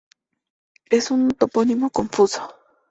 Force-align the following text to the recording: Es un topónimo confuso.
Es 0.89 1.11
un 1.11 1.29
topónimo 1.29 1.91
confuso. 1.91 2.51